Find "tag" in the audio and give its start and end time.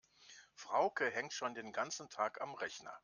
2.09-2.41